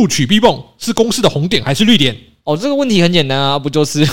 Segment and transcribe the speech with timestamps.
[0.00, 2.16] 录取 B 棒是公司的红点还是绿点？
[2.44, 4.08] 哦，这个问题很简单啊，不就是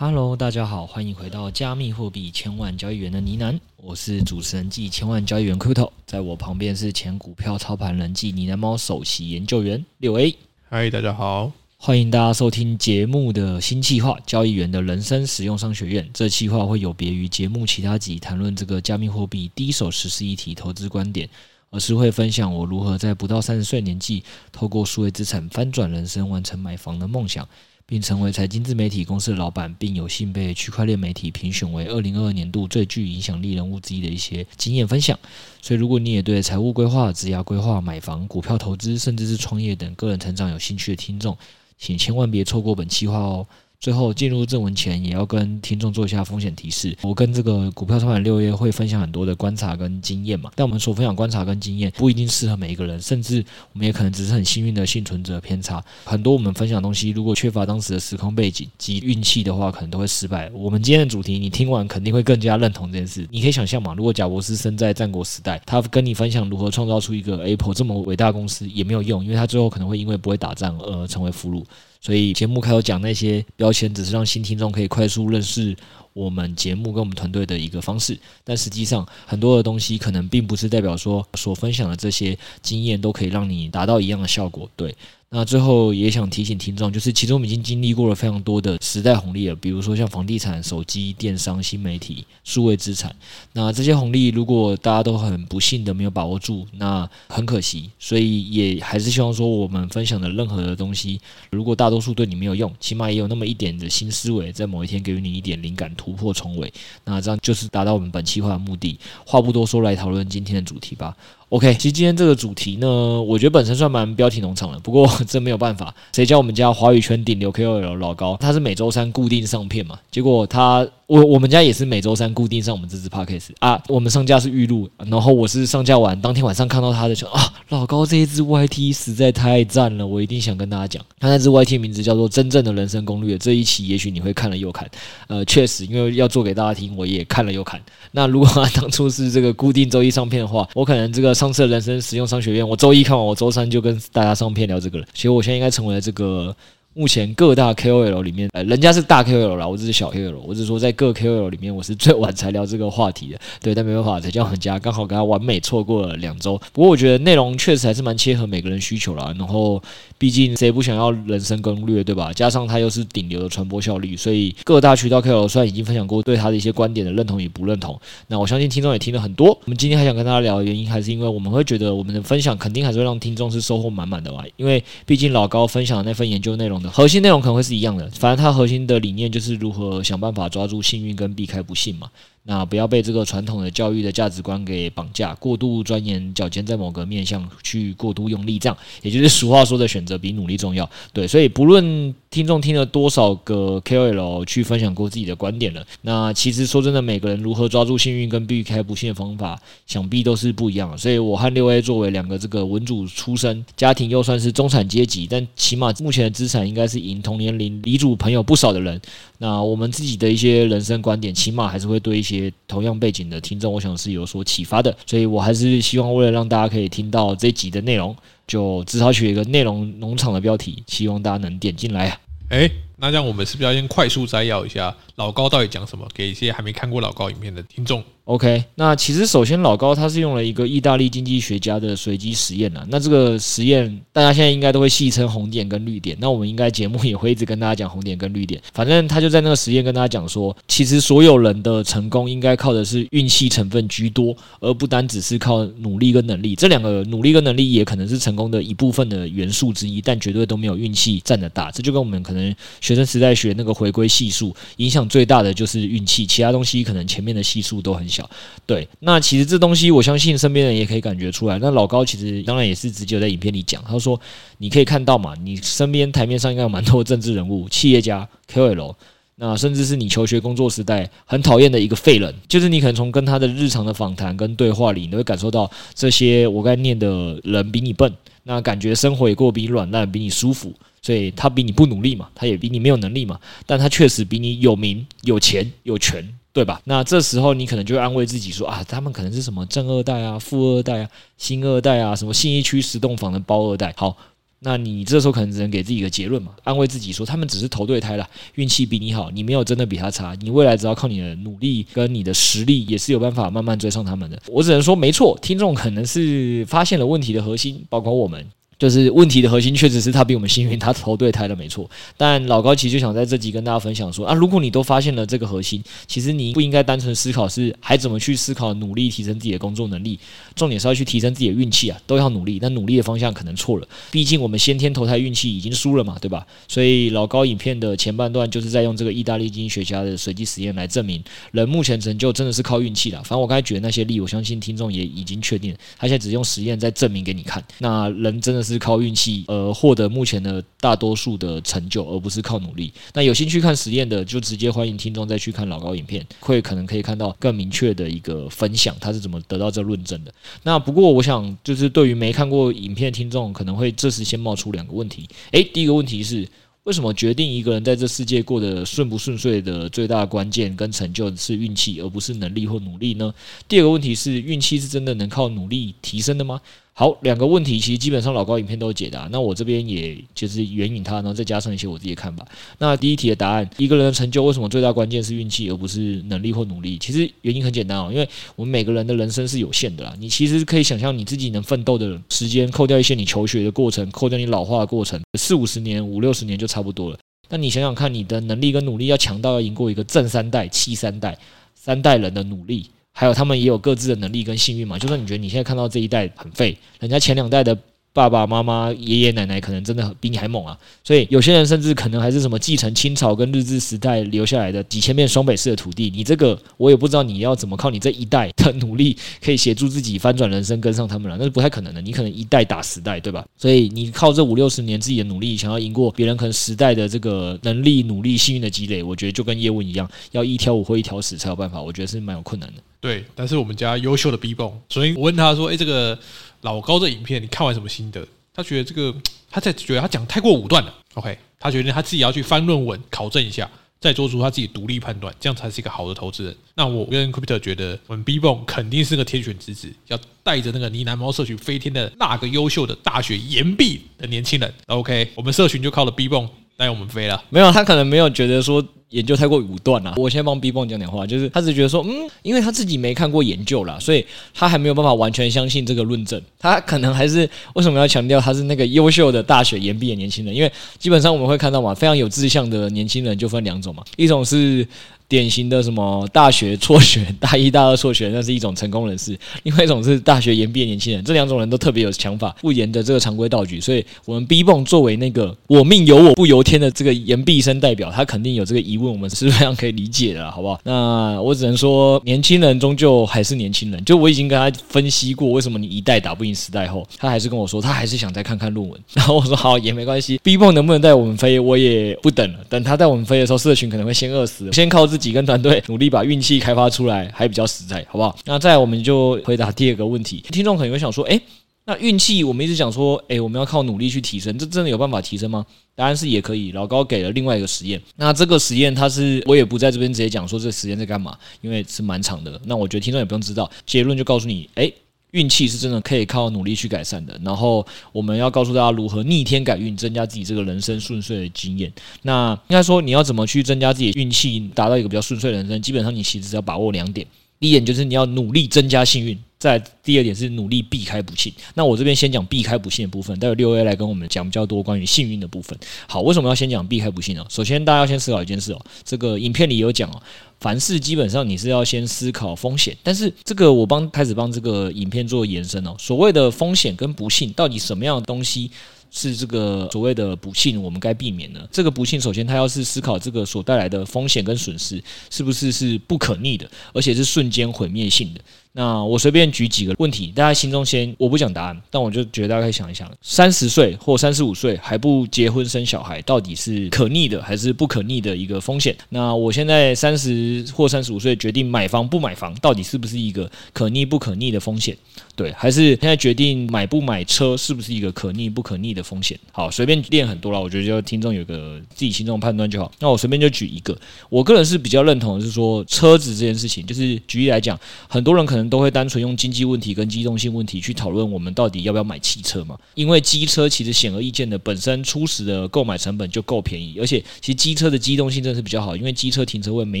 [0.00, 10.36] ？Hello，大家好，欢迎回到加密货币千万交易员的呢喃，我是主持人暨千万交易员 Kuto，在我旁边是前股票操盘人暨呢喃猫首席研究员六 A。
[10.70, 16.08] 嗨，大家好，欢迎大家收听节目的新计划——交易员的人生实用商学院。
[16.14, 21.28] 这企划会有别于节目其他集谈论这个加密货币第一手实施议题投资观点，
[21.70, 27.48] 而是会分享我如何在不到三十岁年纪，透过数位资产翻转人生，完成买房的梦想。
[27.90, 35.18] 并成为财经自媒体公司的老板，并有幸被区块链媒体评选为二零二二年度最具影响力人物之一的一些经验分享。
[35.62, 41.34] 所以，如果你也对财务规划、职业规划、买房、股票投资，甚至是创业等个人成长有兴趣的听众，
[41.78, 43.46] 请千万别错过本期话哦。
[43.80, 46.98] 最后进入正文前，也要跟听众做一下风险提示。
[47.00, 55.80] 我跟这个股票操盘六月会分享很多的观察跟经验嘛，但我们所分享观察跟经验不一定适合每一个人，甚至我们也可能只是很幸运的幸存者偏差。
[56.04, 60.50] 很多我们分享东西，如果缺乏当时的时空背景及运气的话，可能都会失败。
[60.52, 63.28] 我们今天的主题，你听完肯定会更加认同这件事。
[63.30, 71.64] 你可以想象嘛，如果贾博士生在战国时代，他跟你分享如何创造出一个 Apple 这么伟大公司也没有用，因为他最后可能会因为不会打仗而成为俘虏。
[72.00, 75.76] 所以节目开头讲那些标签，只是让新听众可以快速认识
[76.12, 78.18] 我们节目跟我们团队的一个方式。
[78.44, 84.70] 但实际上，很多的东西可能并不是代表说所分享的这些经验都可以让你达到一样的效果。
[84.76, 84.94] 对。
[85.30, 93.14] 那最后也想提醒听众，就是其实我们已经经历过了非常多的时代红利了，比如说像房地产、手机、电商、新媒体、数位资产。
[93.52, 97.90] 那这些红利如果大家都很不幸的没有把握住，那很可惜。
[97.98, 106.72] 所以也还是希望说，我们分享的任何的东西，如果大多数对你没有用，起码也有那么一点的新思维，在某一天给予你一点灵感，突破重围。
[107.04, 108.98] 那这样就是达到我们本期话的目的。
[109.26, 111.14] 话不多说，来讨论今天的主题吧。
[111.50, 112.86] OK，其实今天这个主题呢，
[113.22, 120.86] 我觉得本身算蛮标题农场的，不过真没有办法，谁叫我们家华语圈顶流 KOL 老高，他是每周三固定上片嘛，结果他。
[121.08, 134.86] 我我们家也是每周三固定上我们这支 podcast 啊，我们上架是预录，然后我是上架完当天晚上看到他的时候啊，老高这一支 YT 实在太赞了，我一定想跟大家讲，他那支 YT 名字叫做《真正的人生攻略》，这一期也许你会看了又看，
[135.28, 137.80] 呃，确实因为要做给大家听，我也看了又看。
[138.12, 145.06] 那如果他当初是这个固定周一上片的话，我可能这个上次人生实用商学院，我周一看完，我周三就跟大家上片聊这个了。
[145.14, 146.54] 其实我现在应该成为了这个。
[146.98, 150.40] 目前各大 KOL 里面，呃，人家是大 KOL 啦，我只是小 KOL。
[150.44, 153.38] 我只是说，在各 KOL 里面，我是最晚才聊这个话题的。
[153.62, 156.60] 对，但没办法，才叫人家刚好跟他完美错过了两周。
[156.72, 159.32] 不过我觉得内容确实还是蛮切合每个人需求啦。
[159.38, 159.80] 然后，
[160.18, 162.30] 毕竟谁不想要人生攻略，对吧？
[162.34, 169.48] 加上他又是顶流的传播效率，所以各大渠道 KOL 虽然已经分享过对他的一些观点的认同与不认同，那我相信听众也听了很多。
[169.64, 174.44] 我们今天还想跟大家聊的原因，还是因为我们会觉得我们的分享肯定还是会让听众是收获满满的吧。
[174.56, 177.78] 因为毕竟老高分享的那份研究内容的核心内容可能会是。
[177.78, 182.10] 一样的，反正它核心的理念就是如何想办法抓住幸运跟避开不幸嘛。
[182.50, 190.88] 那不要被这个传统的教育的价值观给绑架，过度钻研脚尖，在某个面向去过度用力，这样也就是俗话说的选择比努力重要。
[191.12, 200.96] 对，所以不论听众听了多少个 KOL 去分享过自己的观点了，那其实说真的，每个人如何抓住幸运跟避开不幸的方法，想必都是不一样。
[200.96, 209.00] 所以我和六 A 作为两个这个文组出身，家庭又算是中产阶级，但起码目前的资产应该是赢同年龄理组朋友不少的人。
[209.38, 212.52] 那我们自己的一些人生观点，起码还是会对一些。
[212.68, 218.14] 同样背景的听众，我想是有所启发的，所以我还是希望为了让大家可以听到这集的内容，
[218.48, 222.18] 就只好取一个内容农场的标题，希望大家能点进来啊。
[222.48, 232.86] 诶，那这样我们是不是要先快速摘要一下老高到底讲什么，给一些还没看过老高影片的听众？OK，那其实首先老高他是用了一个意大利经济学家的随机实验呐。
[232.90, 236.14] 那这个实验大家现在应该都会戏称红点跟绿点。
[236.20, 238.60] 那我们应该节目也会一直跟大家讲红点跟绿点。
[238.74, 246.54] 反正他就在那个实验跟大家讲说，其实所有人的成功应该靠的是运气成分居多，而不单只是靠努力跟能力。
[246.54, 251.70] 这两个努力跟能力也可能是成功的一部分的元素之一，但绝对都没有运气占得大。
[251.70, 258.17] 这就跟我们可能学生时代学那个回归系数，影响最大的就是运气，其他东西可能前面的系数都很小。
[258.64, 261.58] 对，那其实这东西我相信身边人也可以感觉出来。
[261.58, 264.18] 那老高其实当然也是直接在影片里讲，他说
[264.58, 268.94] 你可以看到嘛，你身边台面上应该有蛮多政治人物、企业家、KOL，
[269.36, 278.12] 那甚至是你求学工作时代很讨厌的一个废人，就是你可能从跟他的日常的访谈跟对话里，你会感受到这些我该念的人比你笨，
[278.42, 286.80] 那感觉生活也过比你软烂，比你舒服，所以他比你不努力嘛，他也比你没有能力嘛，但他确实比你有名、有钱、有权，对吧？
[286.84, 294.16] 那这时候你可能就安慰自己说啊，他们可能是什么正二代啊、富二代啊、新二代啊，什么信义区十栋房的包二代，好。
[294.60, 304.42] 那你这时候可能只能给自己一个结论嘛，安慰自己说他们只是投对胎了，运气比你好，你没有真的比他差，你未来只要靠你的努力跟你的实力，也是有办法慢慢追上他们的。
[304.48, 308.44] 我只能说没错，听众可能是发现了问题的核心，包括我们。
[308.78, 311.88] 就是问题的核心，确实是他比我们幸运，他投对胎了，没错。
[312.16, 320.18] 但老高其实就想在这集跟大家分享说啊，如果你都发现了这个核心，其实你不应该单纯思考是还怎么去思考努力提升自己的工作能力，
[320.54, 322.58] 重点是要去提升自己的运气啊，都要努力。
[322.60, 326.46] 但努力的方向可能错了，毕竟我们先天投胎运气已经输了嘛，对吧？
[326.68, 333.18] 所以老高影片的前半段就是在用这个意大利经济学家的随机实验来证明，人目前成就真的是靠运气啦。
[333.24, 339.44] 反正我刚才举的那些例，我相信听众也已经确定，他现在只用实验在证明给你看，那人真的是是靠运气。
[339.48, 342.92] 呃，获得目前的大多数的成就，而不是靠努力。
[343.14, 350.32] 那有兴趣看实验的，就直接欢迎听众再去看老高影片，会可能可以看到更明确的一个分享，他是怎么得到这论证的。
[350.62, 355.26] 那不过，我想就是对于没看过影片的听众，可能会这时先冒出两个问题。
[355.52, 356.46] 诶，第一个问题是，
[356.84, 363.32] 为什么决定一个人在这世界过得顺不顺遂的最大关键跟成就是运气，而不是能力或努力呢？
[363.68, 366.60] 第二个问题是，运气是真的能靠努力提升的吗？
[366.98, 372.44] 好，两个问题其实基本上老高影片都有解答，那我这边也就是援引他，然后再加上一些我自己的看法。
[372.76, 376.98] 那第一题的答案，一个人的成就为什么最大关键是运气，而不是能力或努力？
[376.98, 380.12] 其实原因很简单哦，因为我们每个人的人生是有限的啦。
[380.18, 387.18] 你其实可以想象你自己能奋斗的时间，扣掉一些你求学的过程，扣掉你老化的过程，四五十年、五六十年就差不多了。
[387.48, 391.38] 那你想想看，你的能力跟努力要强到要赢过一个正三代、弃三代、
[391.76, 392.90] 三代人的努力。
[393.18, 397.76] 还有他们也有各自的能力跟幸运嘛，就算你觉得你现在看到这一代很废，人家前两代的。
[398.18, 406.10] 爸爸妈妈、爷爷奶奶可能真的比你还猛啊，所以有些人甚至可能还是什么继承清朝跟日治时代留下来的几千面双北市的土地。
[406.10, 412.02] 你这个我也不知道你要怎么靠你这一代的努力可以协助自己翻转人生跟上他们了，那是不太可能的。
[412.02, 413.46] 你可能一代打十代，对吧？
[413.56, 421.80] 所以你靠这五六十年自己的努力，想要赢过别人可能时代的这个能力、努力、幸运的积累，我觉得就跟叶问一样，要一挑五或一挑十才有办法。
[421.80, 422.82] 我觉得是蛮有困难的。
[423.00, 426.18] 对，但是我们家优秀的 B bomb，所以我问他说：“诶，这个。”
[426.62, 428.26] 老高的影片，你看完什么心得？
[428.54, 429.14] 他觉得这个，
[429.50, 430.92] 他在觉得他讲太过武断了。
[431.14, 433.70] OK，他觉得他自己要去翻论文考证一下，
[434.00, 436.56] 再做出他自己独立判断，这样才是一个好的投资人。
[436.74, 444.72] 那我跟 Crypto 觉得，我们 B bomb 肯定是个天选之子，要带着那个呢喃猫社群飞天的那个优秀的大学延毕的年轻人。
[444.86, 447.42] OK，我们社群就靠了 B bomb 带我们飞了。
[447.50, 448.82] 没有，他可能没有觉得说。
[449.10, 454.22] 研究太过武断了，我先帮 B BO 讲点话，就是他只觉得说，嗯，因为他自己没看过研究啦，所以
[454.52, 456.38] 他还没有办法完全相信这个论证。
[456.58, 460.54] 他可能还是为什么要强调他是那个优秀的大学研毕的年轻人？
[460.54, 464.86] 因为基本上我们会看到嘛，非常有志向的年轻人就分两种嘛，一种是。
[465.38, 469.34] 典型的什么大学辍学，大一、大二辍学，那是一种成功人士；
[469.64, 471.22] 另外一种是大学延毕的年轻人。
[471.22, 473.78] 这两种人都特别有想法，不沿着这个常规道矩。
[473.78, 480.80] 所以，我们 B bomb 作为那个“我命由我不由天”的这个延毕生代表，他肯定有这个疑问，我们是非常可以理解的，好不好？
[480.84, 484.02] 那我只能说，年轻人终究还是年轻人。
[484.06, 488.98] 就我已经跟他分析过，为什么你一代打不赢时代后，他还是跟我说，他还是想再看看论文。
[489.12, 492.60] 然后我说好，也没关系，B bomb 能不能带我们飞，我也不等了。
[492.70, 495.17] 等他带我们飞的时候，社群可能会先饿死，先靠自。
[495.18, 498.38] 自己跟团队努力把运气开发出来，还比较实在，好不好？
[498.44, 500.42] 那再，我们就回答第二个问题。
[500.50, 501.40] 听众可能会想说，诶，
[501.84, 505.66] 那运气我们一直讲说，诶，我们要靠努力去提升，这真的有办法提升吗？
[505.94, 506.70] 答案是也可以。
[506.72, 512.60] 老高给了另外一个实验，那这个实验它是我也不在这边直接讲说这个实验在干嘛，因为是蛮长的。
[512.64, 514.94] 那我觉得听众也不用知道，结论就告诉你，诶。
[515.32, 521.92] 运气是真的可以靠努力去改善的，然后我们要告诉大家如何逆天改运，增加自己这个人生顺遂的经验。
[522.22, 525.80] 那应该说你要怎么去增加自己运气，达到一个比较顺遂的人生？
[525.82, 527.26] 基本上你其实只要把握两点，
[527.60, 531.52] 第一点就是你要努力增加幸运，再第二点是努力避开不幸。
[531.74, 535.78] 那我这边先讲避开不幸的部分，待会六 A 来跟我们讲比较多关于幸运的部分。
[536.06, 537.44] 好，为什么要先讲避开不幸呢？
[537.48, 540.22] 首先大家要先思考一件事哦，这个影片里有讲哦。
[540.60, 542.96] 凡事基本上你是要先思考风险。
[543.02, 548.70] 但是这个我帮开始帮这个影片做延伸哦，所谓的风险跟不幸，到底什么样的东西？
[549.10, 551.66] 是这个所谓的不幸，我们该避免的。
[551.72, 558.40] 这个不幸，首先他要是思考这个所带来的风险跟损失，是不是是不可逆的，而且是瞬间毁灭性的。
[558.72, 568.96] 那我随便举几个问题，大家心中先，我不讲答案，但我就觉得大家可以想一想：三十岁或三十五岁还不结婚生小孩，到底是可逆的还是不可逆的一个风险？
[569.08, 574.96] 那我现在三十或三十五岁决定买房不买房，到底是不是一个可逆不可逆的风险？
[575.34, 579.36] 对，还是现在决定买不买车，是不是一个可逆不可逆的风险？
[579.50, 582.92] 好，随便练很多了，我觉得就听众有个自己心中的判断就好。
[583.00, 583.96] 那我随便就举一个，
[584.28, 588.57] 我个人是比较认同的是说，车子这件事情，就是举例来讲，很多人可能。
[588.70, 592.78] 都会单纯用经济问题跟机动性问题去讨论我们到底要不要买汽车嘛？
[592.94, 600.00] 因为机车其实显而易见的本身初始的购买成本就够便宜，而且其实机车的机动性真的是比较好，因为机车停车位没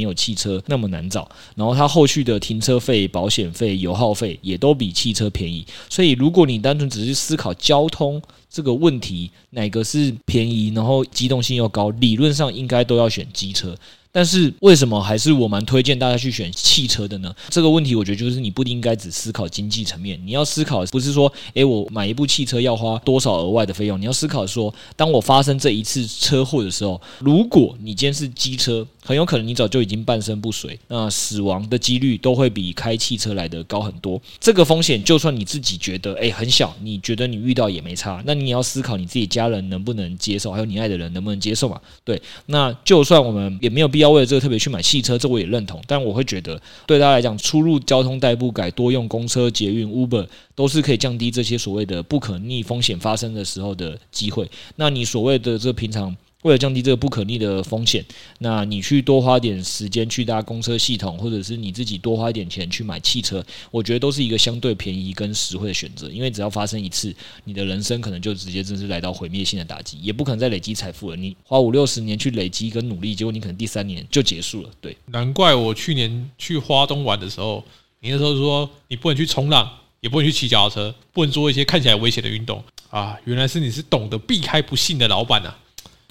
[0.00, 5.66] 有汽车那么难找，然后它后续的停车费、保险费、油耗费也都比汽车便宜。
[5.90, 13.76] 所以如果你单纯只是思考交通这个问题，哪个是便宜，然后机动性又高，理论上应该都要选机车。
[14.10, 17.34] 但是为什么还是我蛮推荐大家去选汽车的呢？
[17.50, 34.20] 这个问题我觉得就是你不应该只思考经济层面，你要思考不是说，诶，我买一部汽车要花多少额外的费用，你要思考说，当我发生这一次车祸的时候，如果你今天是机车，很有可能你早就已经半身不遂，那死亡的几率都会比开汽车来的高很多。
[34.38, 41.80] 这个风险就算你自己觉得诶很小，你觉得你遇到也没差，那你也要思考你自己家人能不能接受，还有你爱的人能不能接受嘛？
[42.04, 45.80] 对，那就算我们也没有必要为了这个特别去买汽车，这我也认同。
[45.86, 54.46] 但我会觉得，对大家来讲，出入交通代步改多用公车、捷运、Uber，都是可以降低这些所谓的不可逆风险发生的时候的机会。
[54.76, 56.14] 那你所谓的这平常。
[56.42, 58.04] 为了降低这个不可逆的风险，
[58.38, 66.08] 那你去多花点时间去搭公车系统，或者是你自己多花一点钱去买汽车，我觉得都是一个相对便宜跟实惠的选择。
[66.08, 71.16] 因为只要发生一次，你的人生可能就直接正式来到毁灭性的打击，也不可能再累积财富了。
[71.16, 74.70] 你花五六十年去累积跟努力，结果你可能第三年就结束了。
[74.80, 77.64] 对，难怪我去年去花东玩的时候，
[77.98, 79.68] 你那时候说你不能去冲浪，
[80.00, 83.18] 也不能去骑脚踏车，不能做一些看起来危险的运动啊！
[83.24, 85.58] 原来是你是懂得避开不幸的老板啊！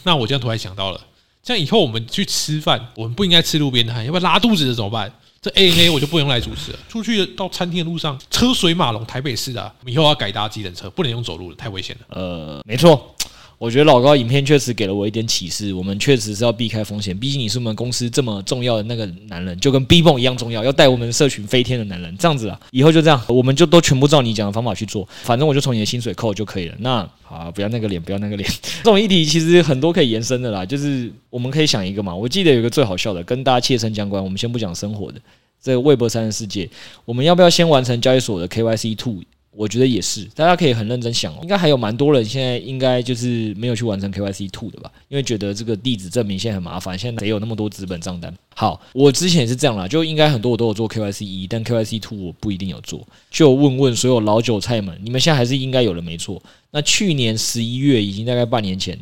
[0.08, 1.02] 那我这样突然想到了，
[1.44, 5.12] 这样以后我们去吃饭，我们不应该吃路边摊，要不要拉肚子的怎么办？
[5.42, 6.80] 这 ANA 我就不用来主持了。
[6.88, 12.18] 出去到餐厅的路上，车水马龙，台北市的，以后要改搭计程车，不能用走路了，太危险了。
[12.18, 13.14] 呃，没错。
[13.60, 17.18] 我觉得老高影片确实给了我一点启示，我们确实是要避开风险。
[17.18, 22.16] 毕竟你是我们公司这么重要的那个男人，就跟 B 梦一样重要，要带我们社群飞天的男人。
[22.20, 26.76] 这样子啊，以后就这样，我们就都全部照你讲的方法去做，反正我就从你的薪水扣就可以了。
[26.78, 28.48] 那好，不要那个脸，不要那个脸。
[28.84, 32.16] 这种议题其实很多可以延伸的啦，就是我们可以想一个嘛。
[32.16, 34.24] 我记得有一个最好笑的，跟大家切身相关。
[34.24, 35.20] 我们先不讲生活的，
[35.60, 36.70] 这个 Web3 的世界，
[37.06, 39.24] 我们要不要先完成交易所的 KYC two？
[39.58, 48.32] 我觉得也是，大家可以很认真想哦，应该还有蛮多人现在应该就是没有去完成 KYC two 的吧，因为觉得这个地址证明现在很麻烦，现在谁有那么多资本账单？
[48.54, 56.40] 好，我之前也是这样啦，就应该很多我都有做 KYC 一，但 KYC two 我不一定有做，就问问所有老韭菜们，你们现在还是应该有的没错？
[56.70, 58.98] 那去年十一月，已经大概半年前。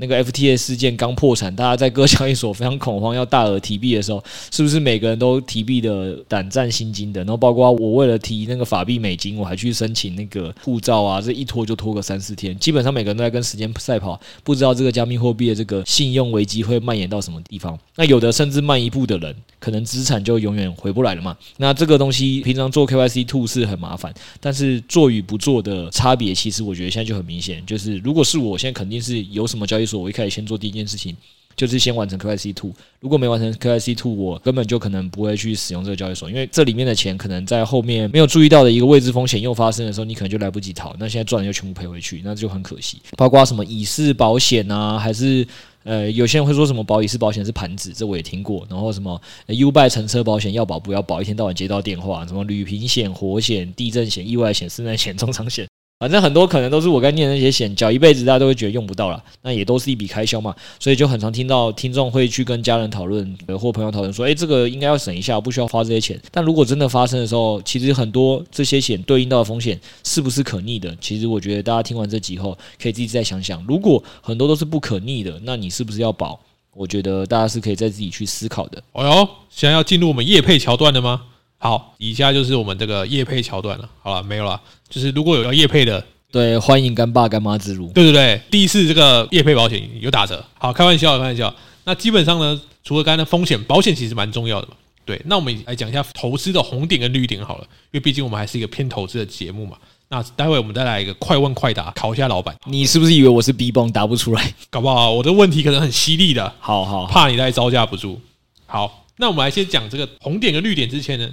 [0.00, 7.20] 那个 FTX 事件刚破产，大家在各交易所非常恐慌，要大额提币的时候，是不是每个人都提币的胆战心惊的？
[7.20, 12.58] 然后包括我为了提那个法币美金，我还去申请那个护照啊，这一拖就拖个三四天。
[12.58, 17.78] 基本上每个人都在跟时间赛跑，不知道这个加密货币的这个信用危机会蔓延到什么地方。
[17.96, 21.36] 那有的甚至慢一步的人，可能资产就永远回不来了嘛。
[21.58, 27.62] 那这个东西平常做 KYC two 是很麻烦，但是做与不做的差别，其实我觉得现在就很明显。
[27.66, 30.00] 就是如果是我现在肯定是有什么交易所。
[30.00, 31.16] 我一开始先做第一件事情，
[31.56, 32.72] 就是先完成 KYC two。
[33.00, 40.94] 如果没完成 KYC two，我根本就可能不会去使用这个交易所，因为这里面的钱可能在后面没有注意到的一个未知风险又发生的时候，你可能就来不及逃。
[40.98, 42.98] 那现在赚的就全部赔回去，那就很可惜。
[43.16, 45.46] 包括什么乙式保险啊，还是
[45.82, 48.66] 呃，有些人会说什么保乙式保险是盘子，这我也听过。
[48.68, 55.66] 然后什么 Uby 乘车保险要保不要保，一天到晚接到电话，什么旅平险、火险、地震险、意外险、室内险、中长险。
[56.00, 66.18] 反正很多可能都是我该念的那些险，缴一辈子大家都会觉得用不到了，那也都是一笔开销嘛，所以就很常听到听众会去跟家人讨论，或朋友讨论说，诶，这个应该要省一下，不需要花这些钱。
[66.30, 70.96] 但如果真的发生的时候，其实很多这些险对应到的风险是不是可逆的？
[71.02, 76.40] 其实我觉得大家听完这集后，可以自己再想想，如果很多都是不可逆的，那你是不是要保？
[76.72, 78.82] 我觉得大家是可以再自己去思考的。
[78.92, 81.24] 哦哟，想要进入我们业配桥段的吗？
[81.62, 83.86] 好，以下就是我们这个业配桥段了。
[84.02, 84.58] 好了，没有了。
[84.88, 86.02] 就是如果有要业配的，
[86.32, 87.92] 对，欢迎干爸干妈之路。
[87.94, 90.42] 对对对，第一次这个业配保险有打折。
[90.58, 91.54] 好，开玩笑，开玩笑。
[91.84, 94.74] 那基本上呢，除了刚才的风险，保险其实蛮重要的嘛。
[95.04, 99.76] 对，那我们来讲一下投资的红点跟绿点好了，因为毕竟我们还是一个偏投资的节目嘛。
[100.08, 102.56] 那待会我们再来一个快问快答，考一下老板。
[102.64, 104.54] 你是不是以为我是 B bomb 答不出来？
[104.70, 106.52] 搞不好我的问题可能很犀利的。
[106.58, 108.18] 好好，怕你再招架不住。
[108.66, 111.28] 好，那我们来先讲这个红点跟绿点之前呢，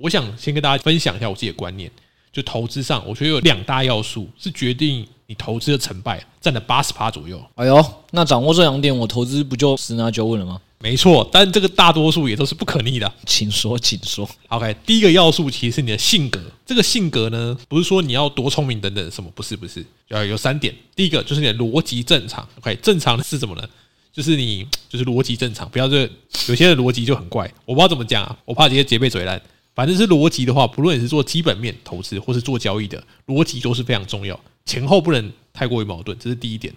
[0.00, 1.90] 我想先跟大家分享一下我自己的观念。
[2.32, 7.44] 就投资上，我觉得有两大要素是决定你投资的成败，占了八十趴左右。
[7.56, 10.60] 哎呦，那掌握这两点，我投资不就十拿九稳了吗？
[10.78, 13.12] 没错，但这个大多数也都是不可逆的。
[13.26, 14.30] 请说，请说。
[14.46, 16.40] OK，第一个要素其实是你的性格。
[16.64, 20.72] 这个性格呢，不是说你要多聪明等等什么，不是不是，呃有三点。
[20.94, 22.48] 第一个就是你的逻辑正常。
[22.60, 23.68] OK，正常的是什么呢？
[24.12, 26.08] 就是你就是逻辑正常，不要这
[26.46, 29.42] 有些人逻辑就很怪，我不知道怎么讲啊，我怕这些结被嘴烂。
[29.80, 36.70] 反正是逻辑的话，不论你是做基本面投资或是做交易的，逻辑都是非常重要，前后不能太过于矛盾，这是第一点。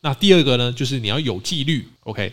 [0.00, 1.86] 那第二个呢，就是你要有纪律。
[2.02, 2.32] OK，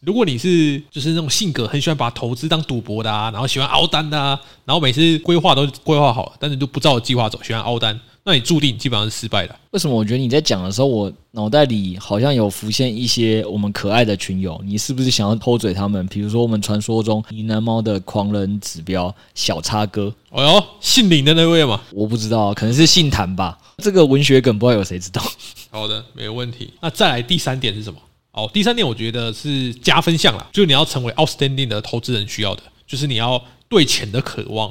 [0.00, 8.00] 如果你是就是那种性格很喜欢把投资当赌博的啊，然后喜欢熬单的啊，然后每次规划都规划好，但是都不照计划走，喜欢熬单。
[8.28, 9.58] 那你注定基本上是失败的。
[9.70, 9.96] 为什么？
[9.96, 14.60] 我觉得你在讲的时候，我脑袋里好像有浮现一些我们可爱的群友。
[14.62, 16.06] 你是不是想要偷嘴他们？
[16.08, 20.14] 比如说我们传说中呢喃猫的狂人指标小叉哥。
[20.28, 21.80] 哦哟，姓林的那位嘛？
[21.90, 23.58] 我不知道，可能是姓谭吧。
[23.78, 25.22] 这个文学梗不知道有谁知道。
[25.70, 26.74] 好的，没有问题。
[26.82, 27.98] 那再来第三点是什么？
[28.32, 34.70] 哦，第三点我觉得是加分项啦，就是你要成为 outstanding 的投资人需要的，就是你要对钱的渴望。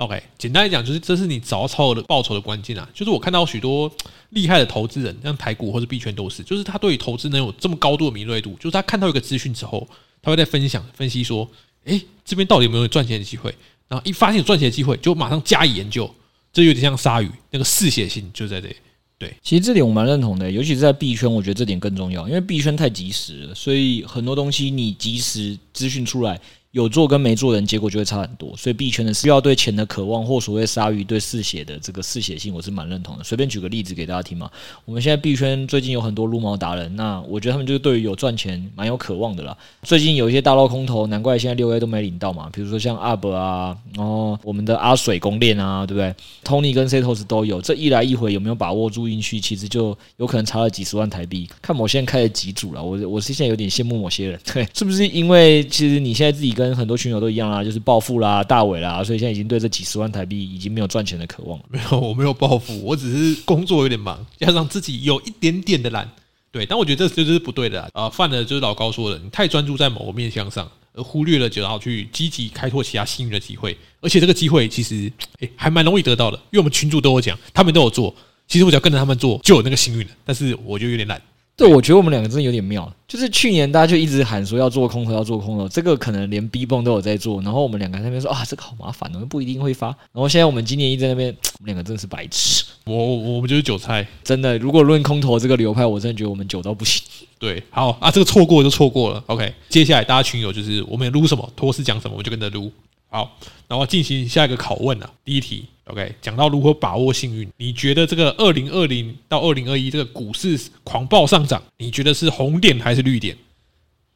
[0.00, 2.88] OK，简单来讲，就是这是你找超额的报酬的关键啊！
[2.94, 3.92] 就是我看到许多
[4.30, 9.86] 厉害的投资人，像台股或者币圈都是，就是他对于投资能有这么高度的敏锐度，就是他看到一个资讯之后，
[10.22, 11.46] 他会在分享分析说，
[11.84, 13.54] 诶，这边到底有没有赚钱的机会？
[13.88, 16.10] 然后一发现有赚钱的机会，就马上加以研究。
[16.50, 18.76] 这有点像鲨鱼，那个嗜血性就在这里。
[19.18, 26.40] 对，其实这点我蛮认同的，尤其是在币圈，我觉得这点更重要，因为币圈太及时了，所以很多东西你及时资讯出来。
[26.72, 28.56] 有做跟没做的人，结果就会差很多。
[28.56, 33.24] 所以币圈的需要对钱的渴望，或所谓鲨鱼对嗜血的这个嗜血性，我是蛮认同的。
[33.24, 34.48] 随便举个例子给大家听嘛。
[34.84, 39.56] 我们现在币圈最近有很多撸毛达人，那我觉得他们就是对于有赚钱蛮有渴望的啦。
[39.82, 42.48] 最近有一些大捞空头，难怪现在六 A 都没领到嘛。
[42.52, 47.60] 比如说像阿伯啊，然后我们的阿水公链啊，对不对？Tony 跟 Setos 都有。
[47.60, 51.48] 这一来一回有没有把握住运气，其实就有可能差了几十万台币。
[51.60, 57.50] 看我现在开了几组了，我我是现在有点羡慕某些人，对，是不是因为其实你现在自己跟很多群友都一样。
[57.50, 61.64] 啦，就是暴富啦，大伟啦，所以现在已经对这几十万台币已经没有赚钱的渴望了。
[61.70, 66.06] 没有，我没有暴富，我只是工作有点忙，加上自己有一点点的懒。
[66.52, 68.10] 对，但我觉得这就是不对的啊！
[68.10, 73.76] 犯了就是老高说的，你太专注在某个面向上，而忽略了就要去积极开拓其他幸运的机会。
[74.00, 78.14] 而且这个机会其实诶还蛮容易得到的，因为我们群主都有讲，他们都有做。
[78.48, 80.10] 其实我只要跟着他们做，就有那个幸运了。
[80.24, 81.22] 但是我就有点懒。
[81.60, 82.90] 对，我觉得我们两个真的有点妙。
[83.06, 87.42] 就是去年大家就一直喊说要做空头，要做空头，这个可能连 B 泵都有在做。
[87.42, 89.88] 然后我们两个在那边说啊，这个好麻烦哦，不一定会发。
[89.88, 92.64] 然后现在我们今年一直在那边，我们两个真的是白痴。
[92.86, 94.56] 我我我们就是韭菜，真的。
[94.56, 97.02] 如果论空头这个流派，我真的觉得我们久到不行。
[97.38, 99.22] 对，好啊，这个错过就错过了。
[99.26, 102.72] OK，接下来大家群友就是我们撸什么，托斯讲什么，我们就跟着撸。
[103.10, 103.36] 好，
[103.68, 105.10] 然后进行下一个拷问啊。
[105.26, 113.36] 第一题，OK，讲到如何把握幸运，你觉得这个二零二零到二零二一这个股市狂暴上涨，你觉得是红点还是绿点？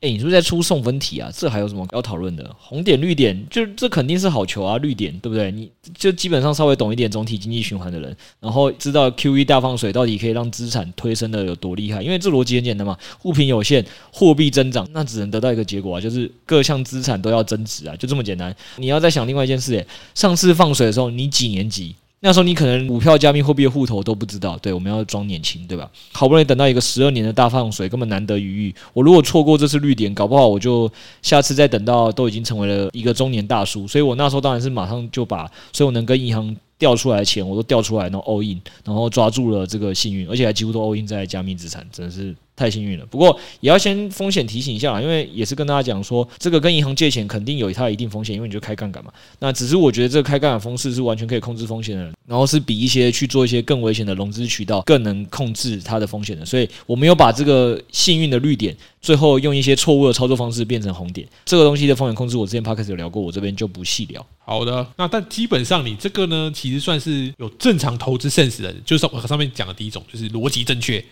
[0.05, 1.31] 哎，你是不是在出送分题啊？
[1.35, 2.55] 这还有什么要讨论的？
[2.59, 4.77] 红点绿点，就这肯定是好球啊！
[4.77, 5.51] 绿点对不对？
[5.51, 12.03] 你就基本上稍微懂一点总体经济循环的人，然后知道 QE 大放水到底可以让资产推升的有多厉害？
[12.03, 18.55] 因为这逻辑很简单嘛，物品有限，货币增长，那只能得到一个结果啊，就是各项资产都要增值啊，就这么简单。
[18.77, 21.97] 你要再想另外一件事，哎，上次放水的时候，你几年级？
[22.25, 25.91] 那时候你可能股票、加密货币的户头都不知道，对，我们要装年轻，对吧？
[26.11, 28.75] 好不容易等到一个十二年的大放水，根本难得一遇。
[28.95, 33.87] 我如果错过这次绿点，搞不好我就下次再等到都已经成为了一个中年大叔。
[33.87, 42.35] 所以我那时候当然是马上就把所有能跟银行调出来的钱我都调出来，然后 all in，然后抓住了这个幸运，而且还几乎都 all in 在加密资产，真的是。
[42.57, 49.13] 太幸运了，不过也要先风险提醒一下啦，因为也是跟大家讲说，这个跟银行借钱肯定有它一定风险，因为你就开杠杆嘛。
[49.41, 56.47] 那只是我觉得这个开杠杆方式是完全可以控制风险的，然后是比一些去做一些更危险的融资渠道更能控制它的风险的。
[56.47, 61.27] 所以我没有把这个幸运的绿点，最后用一些错误的操作方式变成红点。
[61.45, 64.25] 这个东西的风险控制，我之前 Podcast 有聊过，我这边就不细聊。
[64.45, 71.05] 好的，那但基本上你这个呢，其实算是有正常投资 sense 的，就是我上面讲的第一种，就是逻辑正确。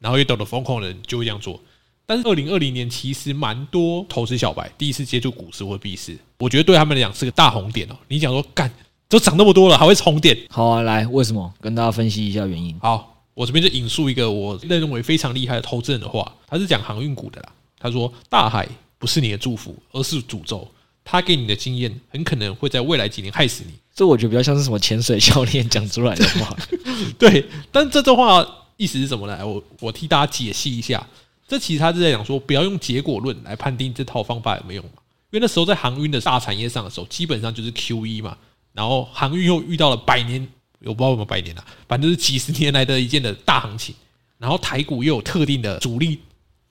[0.00, 1.60] 然后也懂得风控的人就会这样做，
[2.06, 7.96] 但是二零二零年其实蛮多投资小白第一次接触股市或币市，我觉得对他们来讲是个大红点哦。
[8.08, 8.72] 你讲说干
[9.08, 10.36] 都涨那么多了，还会红点？
[10.50, 11.52] 好啊，来，为什么？
[11.60, 12.76] 跟大家分析一下原因。
[12.80, 17.52] 好，我这边就引述一个我认为非常厉害的投资人的话，他是讲航运股的啦。
[17.80, 20.66] 他说：“大海不是你的祝福，而是诅咒。”
[21.04, 23.72] 他给你的经验很可能会在未来几年害死你。
[23.94, 26.54] 这我觉得比较像是什么潜水教练讲出来的话。
[27.18, 28.46] 对，但这段话
[28.78, 29.46] 意思是什么呢？
[29.46, 31.06] 我我替大家解析一下。
[31.46, 35.02] 这其实他是在讲说，不要用结果论来判定这套方法有没有用嘛。
[35.30, 38.38] 因为那时候在航运的大产业上的时候，基本上就是 QE 嘛。
[38.72, 40.46] 然后航运又遇到了百年，
[40.80, 43.94] 我不知道有没有百年了，反正就是几十年来的一件的大行情。
[44.38, 46.20] 然后台股又有特定的主力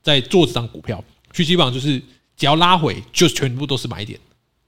[0.01, 1.99] 在做这张股票，所以基本上就是
[2.37, 4.17] 只要拉回，就全部都是买点。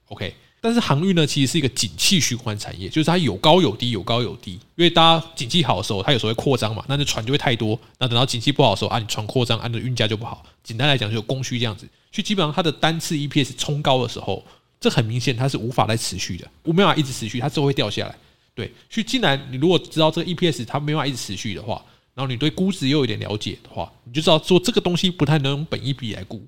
[0.08, 4.52] OK，但是航运呢，其实是一个景气循环产业，就是它有高有低，有高有低。
[4.76, 7.78] 因为大家景气好的时候，它有时候会扩张嘛，那这船就会太多。
[7.98, 10.44] 那等到景气不好的时候，啊，你船扩张，按、照、运价就不好。
[10.62, 11.86] 简单来讲，就有供需这样子。
[12.12, 14.44] 所以基本上它的单次 EPS 冲高的时候，
[14.78, 18.14] 这很明显它是无法再持续的，我没办法一直持续，它之后会掉下来。
[18.54, 21.82] 对，所以既然你如果知道这个 EPS 它没办法一直持续的话，
[22.14, 26.44] 然后你对估值又有点了解的话，你就知道说这个东西不太能用本益比来估。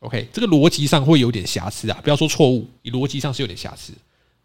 [0.00, 3.92] OK，这个逻辑上会有点瑕疵啊，不要说错误，你逻辑上是有点瑕疵。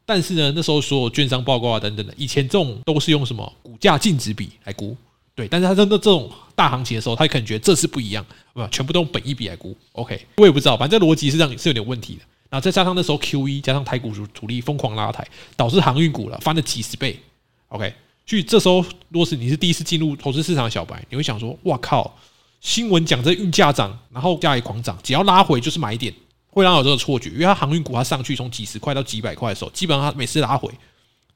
[0.05, 4.95] 但是呢，那时候所有券商报告啊等等的，以前这种都是用什么股价净值比来估，
[5.35, 5.47] 对。
[5.47, 9.75] 但是他真的这种大行情的时候，他可能觉得这是不一样，不，全部都用本益比来估。
[9.91, 12.21] OK，我也不知道，反正逻辑是这样，是有点问题的。
[12.49, 17.17] 然后再加上那时候 QE 加上台股主主力疯狂拉抬，导致航运股了翻了几十倍。
[17.69, 17.93] OK，
[18.25, 22.17] 所以这时候如果是你是第一次进入投资市场的小白，你会想说：哇靠！
[22.61, 26.13] 新闻讲这运价涨，然后价也狂涨，只要拉回就是买点，
[26.47, 27.29] 会让有这个错觉。
[27.31, 30.69] 因为它航运股它上去从几十块到几百块的时候，基本上它每次拉回，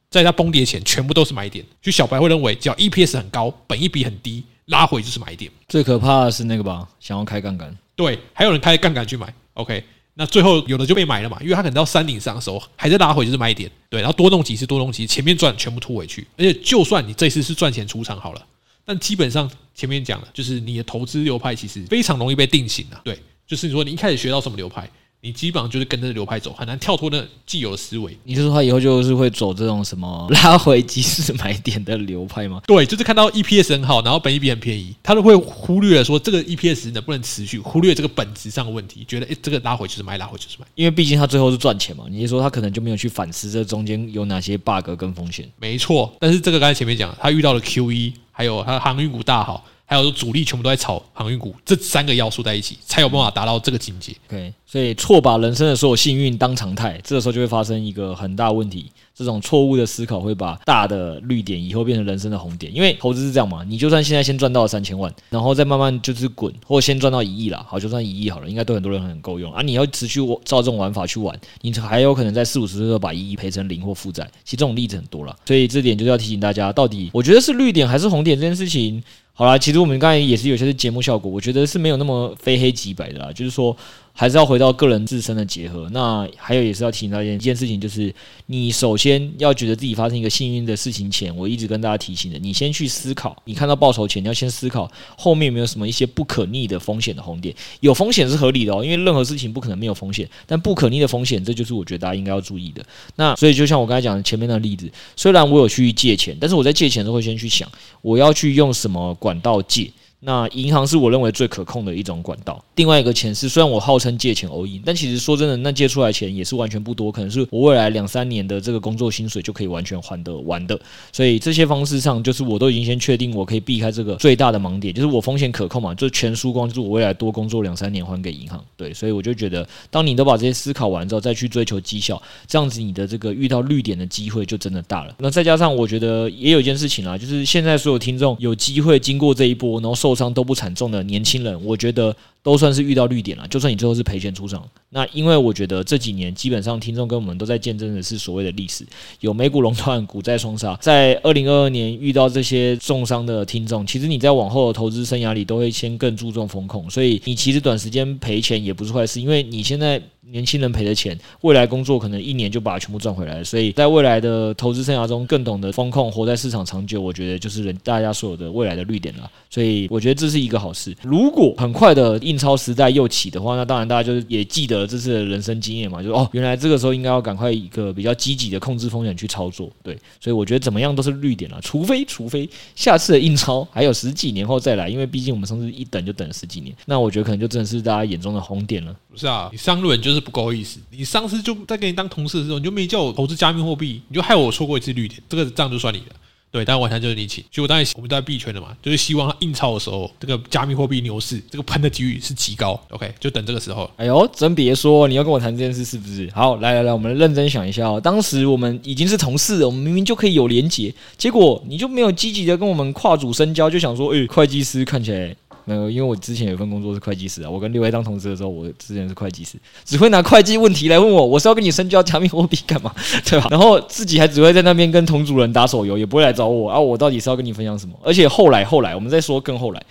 [0.09, 1.65] 在它崩跌前全部都是买点。
[1.81, 5.51] 就小白会认为，只要 EPS 很高，本一比很低，拉回就是买点。
[5.67, 7.75] 最可怕的是那个吧，想要开杠杆。
[7.95, 9.33] 对，还有人开杠杆去买。
[9.55, 9.83] OK，
[10.13, 13.71] 那最后有的就被买了嘛，因为他可能到山顶上的时候还在拉回，就是买点。
[13.89, 16.27] 对，然后多弄几次，多弄几次，前面赚全部吐回去。
[16.37, 18.45] 而且就算你这次是赚钱出场好了。
[18.85, 23.01] 但基本上前面讲了，就是你的投资流派其实非常容易被定型啊。
[23.03, 24.89] 对，就是你说你一开始学到什么流派，
[25.25, 28.15] 你基本上就是跟着流派走，很难跳脱那既有的思维。
[28.23, 32.61] 你是说他以后就是会走这种什么拉回即时买点的流派吗？
[32.67, 40.67] 对，就是看到 EPS 很好，然后本益比很便宜，他都会忽略了说这个 EPS 能不能持续，忽略这个本质上的问题，觉得诶这个拉回就是买，拉回就是买。
[40.75, 42.05] 因为毕竟他最后是赚钱嘛。
[42.07, 45.49] 你是说他可能就没有去反思这中间有哪些 bug 跟风险？
[45.57, 48.13] 没错，但是这个刚才前面讲，他遇到了 QE。
[48.37, 54.13] 还有它的航运股大好，还有主力全部都在炒航运股，这三个要素在一起，才有办法达到这个境界。
[54.27, 58.91] OK，所以错把人生的所有幸运当常态，这个时候就会发生一个很大问题。
[59.17, 69.61] 这种错误的思考会把大的绿点以后变成人生的红点，因为投资是这样嘛，你就算现在先赚到了三千万，然后再慢慢就是滚，或先赚到一亿啦，好，就算一亿好了，应该对很多人很够用啊。
[69.61, 74.29] 你要持续照这种玩法去玩，你还有可能在四五十岁的时候把一亿赔成零或负债。
[74.43, 79.01] 其实这种例子很多了，所以这点就是要提醒大家，到底我觉得是绿点还是红点这件事情。
[79.37, 83.77] 好啦，其实我们刚才也是有些是节目效果，我觉得是没有那么非黑即白的啦，就是说。
[84.17, 85.89] 还是要回到个人自身的结合。
[85.91, 88.13] 那还有也是要提醒大家一件事情，就是
[88.45, 97.53] 你首先要觉得自己发生一个幸运的事情前，我一直跟大家提醒的，你先去思考，你看到报酬前，你要先思考后面有没有什么一些不可逆的风险的红点。
[97.81, 102.81] 有风险是合理的哦，因为任何事情不可能没有风险，但不可逆的风险，这就是我觉得大家应该要注意的。
[103.17, 107.69] 那所以就像我刚才讲的前面的例子，虽然我有去借钱，但是我在借钱的时候会先去想，
[108.01, 109.91] 我要去用什么管道借。
[110.25, 112.63] 那银行是我认为最可控的一种管道。
[112.75, 120.79] 另外一个钱是，虽然我号称借钱 all in，但其实说真的，那借出来钱也是完全不多，可能是我未来两三年的这个工作薪水就可以完全还得完的。
[121.11, 128.63] 所以这些方式上，就是我都已经先确定我可以避开这个最大的盲点，就是我风险可控嘛，就全输光，就是我未来多工作两三年还给银行。
[128.75, 135.13] 对，所以我就觉得，当你都把这些思考完之后，再去追求绩效，这样子你的这个遇到绿点的机会就真的大了。
[135.19, 142.15] 那再加上我觉得也有一件事情啦，就是现在所有听众有机会经过这一波，然后受伤都不惨重的年轻人，我觉得。
[142.45, 148.85] 都算是遇到绿点了，就算你最后是赔钱出场，那因为我觉得这几年基本上听众跟我们都在见证的是所谓的历史，
[149.19, 159.99] 有美股垄断、股债双杀，在二零二二年遇到这些重伤的听众，其实你在往后的投资生涯里都会先更注重风控，所以你其实短时间赔钱也不是坏事，因为你现在。
[160.31, 163.43] 年轻人赔的钱，未来工作可能一年就把它全部赚回来了。
[163.43, 169.29] 所以在未来的投资生涯中，更懂得风控，活在市场长久，我觉得就是人大家所有的未来的绿点了。
[169.51, 170.97] 所以我觉得这是一个好事。
[171.03, 179.71] 如果很快的一印钞时代又起的话，那当然大家就是也记得这次的人生经验嘛，就是哦，原来这个时候应该要赶快一个比较积极的控制风险去操作。
[179.81, 188.93] 对，所以我觉得怎么样都是绿点了，除非除非下次的印钞还有十几年后再来，因为毕竟我们上次一等就等了十几年，那我觉得可能就真的是大家眼中的红点了。
[189.09, 190.81] 不是啊，你上轮就是不够意思。
[190.91, 196.07] 你上次就在给你当同事的时候，你就没叫我投资加密货币，你就害我错过一次绿点，这个账就算你的。
[196.55, 197.43] 对，但晚餐就是你请。
[197.51, 202.79] 所以我当然我们都在币圈的嘛，就是希望它印钞的时候，这个加密货币牛市这个喷的几率是极高。
[202.91, 203.91] OK，就等这个时候。
[203.97, 206.31] 哎呦，真别说，你要跟我谈这件事是不是？
[206.33, 207.99] 好，来来来，我们认真想一下哦。
[207.99, 215.35] 当时我们已经是同事了，我们明明就可以有连结，结果你就没有积极的跟我们跨组深交，就想说，哎，会计师看起来。
[215.65, 217.49] 没有，因为我之前有份工作是会计师啊。
[217.49, 221.25] 我跟六位当同事的时候，我之前是会计师，只会拿会计问题来问我。
[221.25, 222.93] 我是要跟你深交加密货币干嘛？
[223.25, 223.47] 对吧？
[223.49, 226.69] 然后自己还只会在那边跟同组人打手游，也不会来找我。
[226.69, 227.95] 啊，我到底是要跟你分享什么？
[228.03, 229.83] 而且后来后来，我们再说更后来，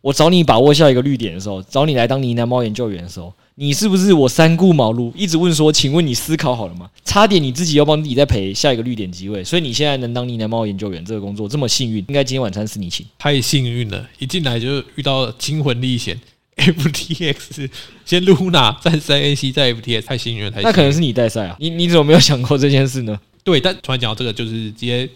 [0.00, 3.32] 我找你把握下一个绿点的时候，找你来当呢喃猫研究员的时候。
[3.54, 6.88] 你是不是我三顾茅庐，一直问说，请问你思考好了吗？
[7.04, 13.04] 差点你自己要帮自己再赔下一个绿点机会，所以你现在能当呢喃猫研究员这个工作这么幸运，应该今天晚餐是你请。
[13.18, 16.18] 太幸运了，一进来就遇到惊魂历险，
[16.56, 17.68] FTX
[18.06, 20.62] 先 Luna 再三 AC 再 FTX，太幸运了，太。
[20.62, 23.20] 那可能是你带赛啊，你你怎么没有想过这件事呢？
[23.44, 25.06] 对，但突然讲到这个，就是直接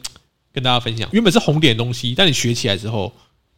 [0.53, 3.11] 跟大家分享，原本是红点的东西，但你学起来之后，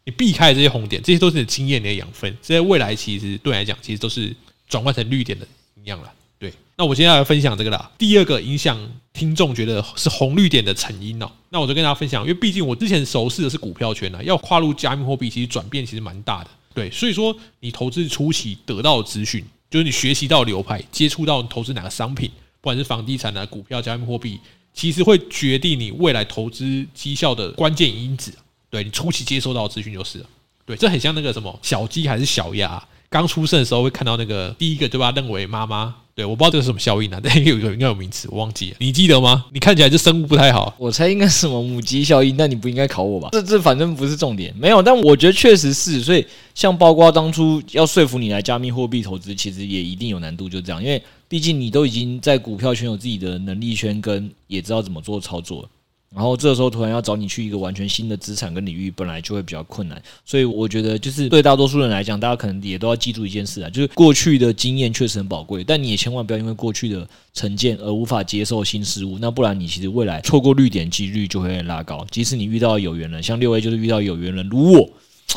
[0.05, 4.33] 你避开这些红点，这些都是你的经验、你的养分，这些未来其实对你来讲，其实都是。
[4.69, 5.47] 转换成绿点的
[5.83, 6.53] 一样了，对。
[6.77, 7.91] 那我今天要来分享这个啦。
[7.99, 8.79] 第二个影响
[9.13, 11.29] 听众觉得是红绿点的成因哦。
[11.51, 16.51] 那我就跟大家分享，因为毕竟我之前熟悉的是股票圈啊，要跨入加密货币，其实转变其实蛮大的。
[16.75, 24.39] 对，所以说你投资初期得到资讯，就是你学习到流派，接触到投资哪个商品，不管是房地产啊、股票、加密货币，
[24.73, 28.33] 其实会决定你未来投资绩效的关键因子。
[28.71, 30.27] 对，你初期接收到资讯就是了。
[30.65, 32.87] 对，这很像那个什么小鸡还是小鸭。
[33.11, 35.95] 刚出生的时候会看到那个第一个，就把它认为妈妈。
[36.15, 38.77] 对，我不知道这是什么效应啊，但有一个应该有名词，我忘记了。
[38.81, 39.45] 你记得吗？
[39.55, 40.75] 你看起来就生物不太好。
[40.77, 43.29] 我猜应该是什么母鸡效应，但你不应该考我吧？
[43.31, 44.83] 这这反正不是重点，没有。
[44.83, 50.83] 但我觉得确实是，所以像包括当初要说服你来加密货币投资，其实也一定有难度，就这样。
[50.83, 55.71] 因为毕竟你都已经在股票圈有自己的能力圈，跟也知道怎么做操作。
[56.15, 60.03] 然后这时候突然要找你去一个完全新的资产跟领域，本来就会比较困难。
[60.25, 69.19] 所以我觉得，就是对大多数人来讲，大家可能也都要记住一件事啊，就是过去的经验确实很宝贵，但你也千万不要因为过去的成见而无法接受新事物。
[69.21, 72.07] 那不然你其实未来错过绿点几率就会拉高。
[72.11, 74.89] 即使你遇到有缘人，像六 A 就是遇到有缘人，如果，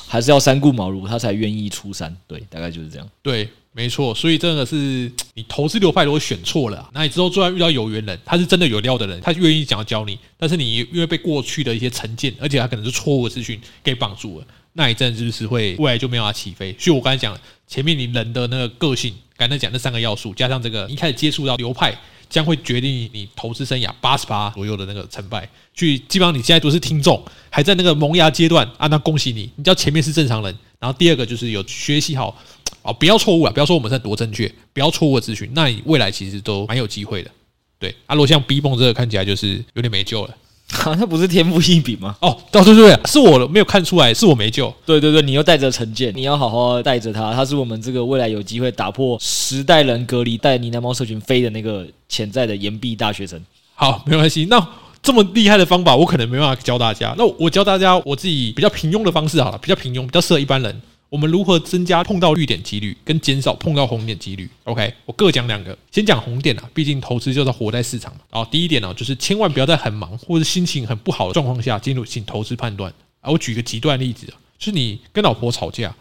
[0.07, 2.15] 还是要三顾茅庐，他才愿意出山。
[2.27, 3.10] 对，大概就是这样。
[3.21, 3.49] 对。
[3.73, 16.75] 没错，所以真的是你投资流派如果选错了，那你之后突然遇到有缘人，他是真的有料的人，他愿意想要教你，但是你因为被过去的一些成见，而且他可能是错误的资讯给绑住了，那你真的就是会未来就没有办法起飞。
[16.77, 21.97] 所以我刚才讲，前面你人的那个个性，刚才讲那三个要素，加上这个一开始接触到流派，
[22.29, 25.47] 将会决定你投资生涯八十八左右的那个成败。
[25.73, 32.38] 去基本上你现在都是听众，还在那个萌芽阶段啊，那恭喜你，你知道前面是正常人，然后第二个就是有学习好。
[32.84, 33.52] 哦，不要错误啊！
[33.52, 37.30] 不要说我们在多正确，不要错误的资讯，那你未来其实都蛮有机会的。
[37.80, 40.36] 对，阿、啊、罗像 B bomb 这个看起来就是有点没救了。
[40.86, 42.15] 啊，他不是天赋异禀吗？
[42.22, 44.74] 哦，对对对，是我没有看出来，是我没救。
[44.86, 53.44] 对对对，你又带着成见，你要好好带着他，他是我们这个未来有机会打破十代人隔离带呢喃猫社群飞的那个潜在的岩壁大学生。
[53.74, 54.46] 好，没关系。
[54.46, 54.65] 那
[55.04, 57.13] 这么厉害的方法，我可能没办法教大家。
[57.17, 60.82] 那我教大家我自己比较平庸的方式好了，比较平庸，比较适合一般人。
[61.12, 65.78] 我们如何增加碰到绿点几率，跟减少碰到红点几率？OK，我各讲两个。
[65.91, 68.21] 先讲红点啊，毕竟投资就是活在市场嘛。
[68.30, 72.89] 啊，第一点呢，就是千万不要在很忙或者心情很不好的状况下进入进投资判断。
[73.19, 75.93] 啊，我举个极端例子啊，是你跟老婆吵架，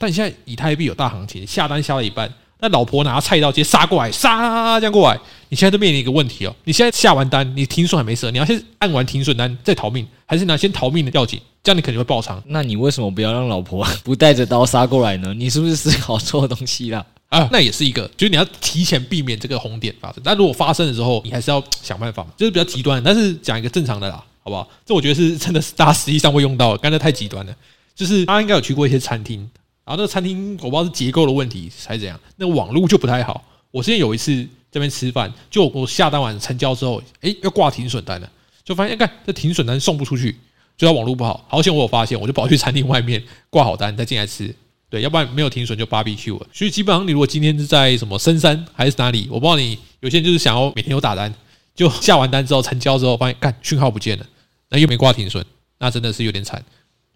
[0.00, 2.28] 但你现在以太币有大行情，下单下了一半。
[2.66, 6.54] 那老婆拿菜刀直接杀过来，杀这样过来，你现在都面临一个问题哦。
[6.64, 11.40] 你现在下完单，你停损还没设，你要先按完停损单再逃命，还是你要先逃命的要紧？
[11.62, 12.42] 这样你肯定会爆仓。
[12.46, 15.32] 那你为什么不要让老婆不带着刀杀过来呢？
[15.34, 17.06] 你是不是思考错东西了？
[17.28, 20.20] 啊，那也是一个，就是你要提前避免这个红点发生。
[20.24, 23.02] 但如果发生的时候，你还是要想办法嘛，就是比较极端。
[23.02, 24.68] 但是讲一个正常的啦，好不好？
[24.84, 27.54] 这我觉得是真的是大家实际上会用到的，刚才太极端了。
[27.96, 29.48] 就是大家应该有去过一些餐厅。
[29.86, 33.42] 然后那个餐厅我不知道是结构的问题还是怎样，那个网络就不太好。
[33.70, 38.28] 我之前有一次这边吃饭，就我下单完成交之后，哎，要挂停损单了，
[38.64, 40.36] 就发现哎，看这停损单送不出去，
[40.76, 41.46] 就他网络不好。
[41.48, 44.52] 好险我有发现，我就跑去餐厅外面挂好单再进来吃。
[44.90, 46.46] 对，要不然没有停损就 BBQ 了。
[46.52, 51.32] 所以基本上你如果今天是在什么深山还是哪里，我不知道你有些人就是想要每天有打单，
[51.74, 54.26] 就下完单之后成交之后发现干讯号不见了，
[54.70, 55.44] 那又没挂停损，
[55.78, 56.64] 那真的是有点惨。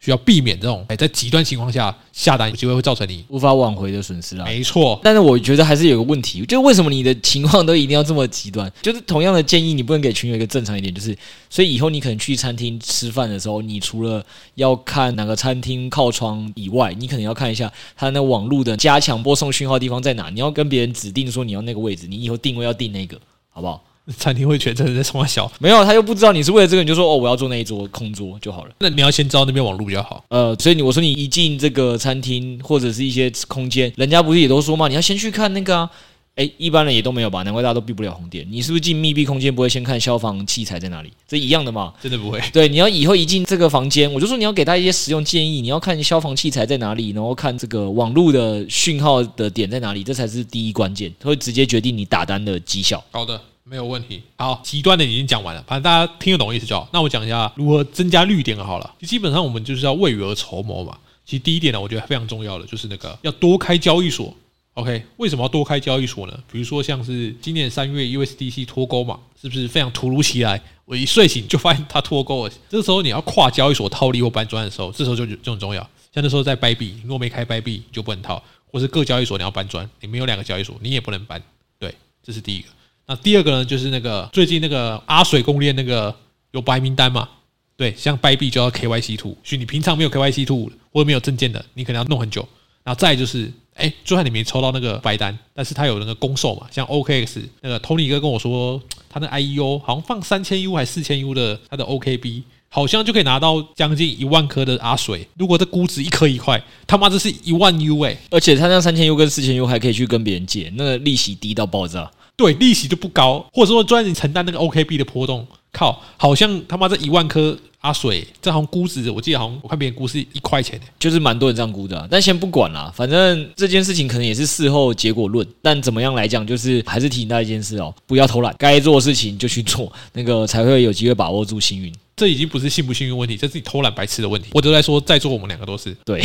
[0.01, 4.47] 需要避免这种哎，在极端情况下下单有机会会造成你无法挽回的损失啊。
[4.47, 8.73] 没错，但是我觉得还是有个问题，就是为什么你的情况都一定要这么极端？
[8.81, 11.15] 就是同样的建议，你不能给群友一个正常一点，就是
[11.51, 20.31] 所以以后你可能去餐厅吃饭的时候，你除了要看哪个餐厅靠窗以外，你可能要看一下它那网络的加强播送讯号地方在哪。
[20.31, 23.85] 你要跟别人指定说你要那个位置，你以后定位要定那个，好不好？
[24.17, 25.51] 餐厅会觉得真的在冲他笑。
[25.59, 28.71] 没有，他又不知道你是为了这个，你就说哦，我要坐那一桌空桌就好了。
[28.81, 30.25] 那你要先知道那边网络比较好。
[30.29, 35.91] 呃，所以你我说你一进这个餐厅或者是一些空间，人家不是也都说嘛，你要先去看那个啊。
[36.37, 37.43] 诶，一般人也都没有吧？
[37.43, 38.47] 难怪大家都避不了红点。
[38.49, 41.13] 你是不是进密闭空间不会先看消防器材在哪里？
[41.29, 41.93] 这一样的嘛？
[42.01, 42.41] 真的不会。
[42.53, 53.05] 对，你要以后一进这个房间，我就说你要给他一些实用建议，你要看消防器材在哪里，然后看这个网络的讯号的点在哪里，这才是第一关键，会直接决定你打单的绩效。
[53.11, 54.23] 好的，没有问题。
[54.37, 56.89] 好，极端的已经讲完了，反正大家听得懂意思就好。
[56.93, 58.95] 那我讲一下如何增加绿点好了。
[59.01, 60.99] 基本上我们就是要未雨而绸缪嘛。
[61.25, 64.35] 其实第一点呢，我觉得非常重要的就是那个要多开交易所。
[64.75, 66.43] OK，为什么要多开交易所呢？
[66.51, 70.61] 比如说像是今年三月 USDC 脱钩嘛，是不是非常突如其来？
[70.85, 72.53] 我一睡醒就发现它脱钩了。
[72.69, 75.83] 这时候你要跨交易所套利或搬砖的时候，这时候就就很重要。
[76.13, 81.41] 像那时候在 Bybit，如果没开 Bybit 就不能套，或是各交易所你要搬砖，你没有两个交易所你也不能搬。
[81.79, 82.69] 对，这是第一个。
[83.07, 86.15] 那第二个呢，就是那个最近那个阿水公链那个
[86.53, 87.29] 有白名单嘛？
[87.77, 92.47] 对，像 Bybit 就要 KYC two，所以你平常没有 KYC two 或者没有证件的，你可能要弄很久。
[92.85, 93.51] 然后再就是。
[93.77, 105.27] 哎，就算你没抽到那个白单，但是他有那个公售嘛，像 OKX 那个 Tony 哥跟我说，他那 IEO 好像放三千 U 还是四千 U 的，他的 OKB 好像就可以拿到将近一万颗的阿水。
[105.39, 108.15] 如果这估值一颗一块，他妈这是一万 U 哎！
[108.29, 112.11] 而且他那三千 U 跟四千 U 还可以去跟别人借，那个利息低到爆炸。
[112.41, 117.55] 对，利息就不高，或者说专你承担那个 OKB 的波动，靠，好像他妈这一万颗。
[117.83, 122.07] 阿水，这好像估值，我记得好像我看别人估是一块钱，就是蛮多人这样估的啊。
[122.11, 125.47] 但先不管啦，反正这件事情可能也是事后结果论。
[125.63, 131.91] 但怎么样来讲，就是还是提醒大家一件事哦，不要偷懒，该做的事情就去做，那个才会有机会把握住幸运。
[132.15, 134.49] 这已经不是幸不幸运问题，这是你偷懒白痴的问题。
[134.53, 136.23] 我都在说，在座我们两个都是对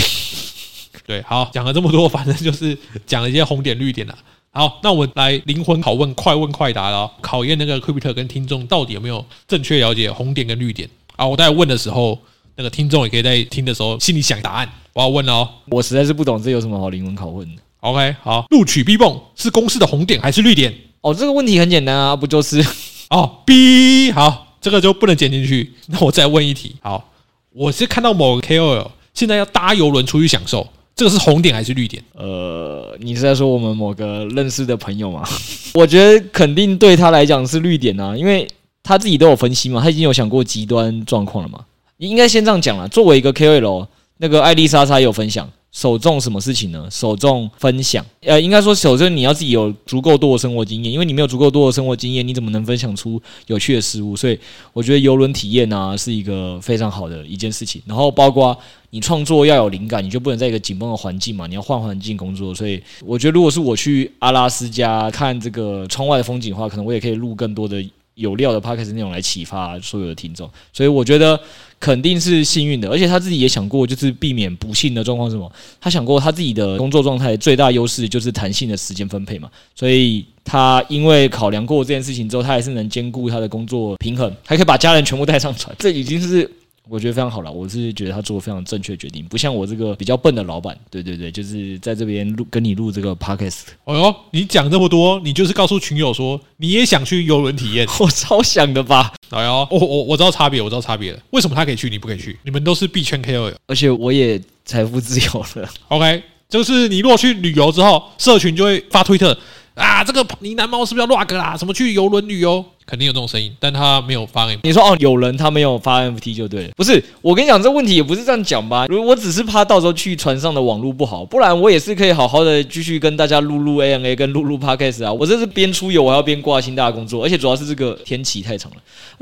[1.05, 1.21] 对。
[1.21, 4.17] 好，讲了这么多，反正就是讲了一些红点绿点了。
[4.51, 10.89] 好，那我们来灵魂拷问，快问快答了，考验那个科比特跟听众到底有没有正确了解红点跟绿点。
[11.17, 11.25] 啊！
[11.25, 12.17] 我待会问的时候，
[12.55, 14.69] 那个听众也可以在听的时候心里想答案。
[14.93, 17.61] 我要问了哦，我实在是不懂这有什么好灵魂拷问的。
[17.81, 20.73] OK，好，录取 B 泵是公司的红点还是绿点？
[21.01, 22.65] 哦，这个问题很简单啊，不就是
[23.11, 24.11] 哦 B？
[24.11, 25.73] 好，这个就不能剪进去。
[25.87, 26.75] 那我再问一题。
[26.81, 27.11] 好，
[27.51, 32.03] 我是看到某个 KOL 现在要搭邮轮出去享受，这个是红点还是绿点？
[32.13, 35.23] 呃，你是在说我们某个认识的朋友吗？
[35.75, 38.47] 我觉得肯定对他来讲是绿点啊，因为。
[38.87, 41.59] 他自己都有分析嘛，他已经有想过极端状况了嘛。
[41.97, 42.87] 你应该先这样讲了。
[42.87, 46.87] 作为一个 KOL，那个艾丽莎莎也有分享，首重什么事情呢？
[46.89, 48.03] 首重分享。
[48.21, 54.15] 呃，应该说首先你要自己有足够多的生活经验，因为你没有足够多的生活经验，你怎么能分享出有趣的事物？
[54.15, 54.39] 所以
[54.71, 57.81] 我觉得游轮体验呢是一个非常好的一件事情。
[57.85, 58.57] 然后包括
[58.91, 62.55] 你创作要有灵感，你就不能在一个紧绷的环境嘛，你要换环境工作。
[62.55, 67.83] 所以我觉得如果是我去阿拉斯加看这个窗外的风景的话，可能我也可以录更多的。
[68.15, 71.39] 有料的 podcast 内容来启发所有的听众，所以我觉得
[71.79, 75.51] 肯定是幸运的，而且他自己也想过，就是避免不幸的状况是什么？
[75.79, 86.49] 他想过他自己的工作状态最大优势就是弹性的时间分配嘛，所以他因为考量过这件事情之后，他还是能兼顾他的工作平衡，还可以把家人全部带上船，这已经是。
[86.87, 90.77] 我觉得非常好了，我是觉得他做的非常正确的决定，不像我这个比较笨的老板。
[90.89, 93.63] 对对对，就是在这边录跟你录这个 podcast。
[93.83, 97.87] 哦哟，你讲这么多，你就是告诉群友说你也想去游轮体验？
[97.99, 99.13] 我超想的吧？
[99.31, 101.19] 哎呦，我我我知道差别，我知道差别了。
[101.31, 102.37] 为什么他可以去，你不可以去？
[102.43, 105.69] 你们都是币圈 KOL，而且我也财富自由了。
[105.87, 109.37] OK，就是你如果去旅游之后，社群就会发推特。
[109.75, 111.55] 啊，这个呢喃猫是不是要 rug 啦？
[111.57, 112.63] 什么去游轮旅游？
[112.85, 114.59] 肯定有这种声音，但他没有发 NFT。
[114.61, 116.73] 你说哦，有人他没有发 NFT 就对了。
[116.77, 118.85] 不是，我跟你讲，这问题也不是这样讲吧？
[118.87, 125.11] 如果我只是怕到时候去船上的网络不好，不然我也是可以好好的继续跟大家录录 ANA 跟录录 Podcast 啊。
[125.11, 128.77] 我这是边出游，我还要边挂心大家工作，而且主要是这个天气太长了。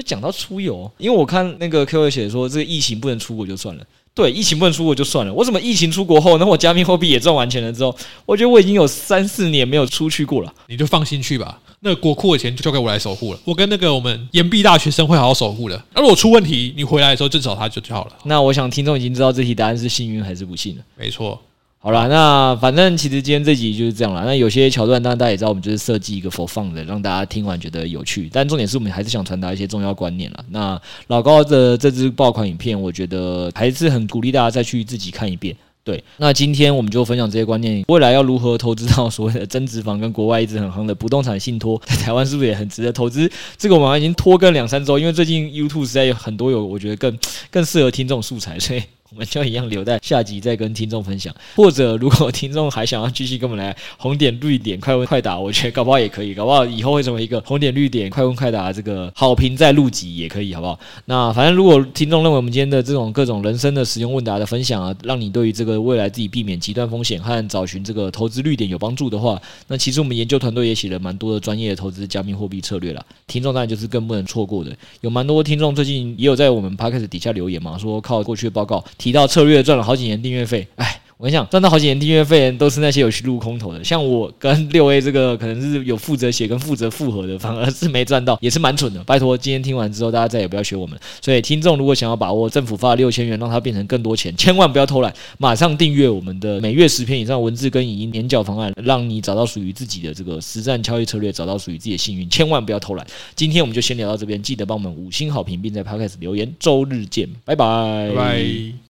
[0.05, 3.83] 讲到出游，因为我看那个 Q 写说，这个疫情不能出国就算了。
[4.15, 7.95] 对，疫情不能出国就算了，我怎么疫情出国后，那我加密货币也赚完钱了之后，
[8.27, 10.53] 我觉得我已经有三四年没有出去过了。
[10.67, 13.39] 你就放心去吧，那个国库的钱就交给我来守护了。
[13.43, 15.83] 我跟那个我们岩壁大学生会好好守护的。
[15.95, 18.11] 那如果出问题，你回来的时候就找他就就好了。
[18.25, 20.83] 那我想听众已经知道这题答案是幸运还是不幸了。
[20.95, 21.41] 没错。
[21.85, 24.23] 好了，那反正其实今天这集就是这样了。
[24.23, 28.29] 那有些桥段，当然大家也知道，我们就是设计一个 for fun 的，让大家听完觉得有趣。
[28.31, 30.45] 但重点是我们还是想传达一些重要观念了。
[30.51, 35.53] 那老高的这支爆款影片，我觉得还是很鼓励大家再去自己看一遍。
[35.83, 37.83] 对，那今天我们就分享这些观念。
[37.89, 43.29] 未来要如何投资到所谓的增值房跟国外一直很夯的不动产信托， 在台湾是不是也很值得投资？
[43.57, 47.19] 这个我们已经拖更两三周，因为最近 YouTube 实在有很多有我觉得更
[47.51, 48.81] 更适合听这种素材，所以。
[49.13, 51.33] 我们就一样留在下集再跟听众分享。
[51.55, 60.79] 或者如果听众还想要继续跟我们来红点绿点快问快答，我觉得搞不好也可以，搞不好以后会成为一个红点绿点快问快答这个好评再录集也可以，好不好？
[61.05, 73.05] 那反正如果听众认为我们今天的这种各种人生的实用问答的分享啊，让你对于这个未来自己避免极端风险和找寻这个投资绿点有帮助的话，那其实我们研究团队也写了蛮多的专业的投资加密货币策略了。
[73.27, 81.01] 听众当然就是更不能错过的，有蛮多听众最近也有在我们 Podcast 底下留言嘛，说靠过去的报告提到策略赚了好几年订阅费，哎。
[81.15, 89.01] 我跟你讲，赚到好几年订阅费都是那些有去入空头的，像我跟六 A 这个可能是有负责写跟负责复合的，反而是没赚到，也是蛮蠢的。
[89.05, 90.99] 拜托，今天听完之后，大家再也不要学我们。
[91.21, 102.29] 所以，听众如果想要把握政府发六千元，让它变成更多钱，千万不要偷懒，马上订阅我们的每月十篇以上文字跟语音年缴方案，让你找到属于自己的这个实战交易策略，找到属于自己的幸运。
[102.29, 103.07] 千万不要偷懒。
[103.33, 106.53] 今天我们就先聊到这边，记得帮我们五星好评，并在 Podcast 留言。
[106.59, 107.55] 周日见，拜。
[107.55, 108.82] 拜拜。